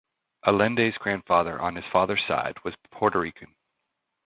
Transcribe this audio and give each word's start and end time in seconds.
Allende's 0.47 0.97
grandfather 0.97 1.61
on 1.61 1.75
his 1.75 1.85
father's 1.93 2.25
side 2.27 2.57
was 2.63 2.73
Puerto 2.89 3.19
Rican. 3.19 3.53